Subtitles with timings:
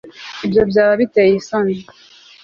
[0.45, 1.75] ibyo byaba biteye isoni